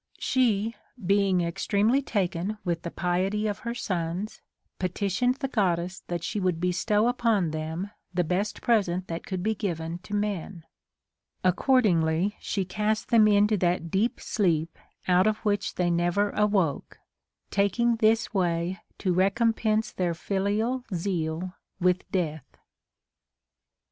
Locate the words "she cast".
12.39-13.09